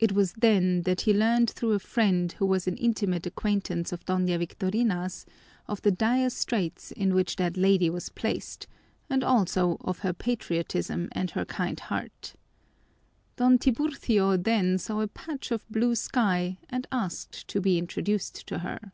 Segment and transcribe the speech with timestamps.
[0.00, 4.04] It was then that he learned through a friend, who was an intimate acquaintance of
[4.04, 5.24] Doña Victorina's,
[5.68, 8.66] of the dire straits in which that lady was placed
[9.08, 12.34] and also of her patriotism and her kind heart.
[13.36, 18.58] Don Tiburcio then saw a patch of blue sky and asked to be introduced to
[18.58, 18.90] her.